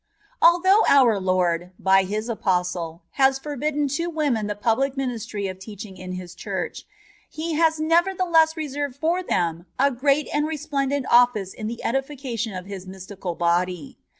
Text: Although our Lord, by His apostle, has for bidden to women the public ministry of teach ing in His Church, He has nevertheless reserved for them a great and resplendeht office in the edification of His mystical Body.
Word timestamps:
Although 0.41 0.83
our 0.89 1.19
Lord, 1.19 1.73
by 1.77 2.05
His 2.05 2.27
apostle, 2.27 3.03
has 3.21 3.37
for 3.37 3.55
bidden 3.55 3.87
to 3.89 4.07
women 4.09 4.47
the 4.47 4.55
public 4.55 4.97
ministry 4.97 5.45
of 5.45 5.59
teach 5.59 5.85
ing 5.85 5.95
in 5.95 6.13
His 6.13 6.33
Church, 6.33 6.85
He 7.29 7.53
has 7.53 7.79
nevertheless 7.79 8.57
reserved 8.57 8.95
for 8.95 9.21
them 9.21 9.67
a 9.77 9.91
great 9.91 10.27
and 10.33 10.47
resplendeht 10.47 11.05
office 11.07 11.53
in 11.53 11.67
the 11.67 11.83
edification 11.85 12.51
of 12.55 12.65
His 12.65 12.87
mystical 12.87 13.35
Body. 13.35 13.99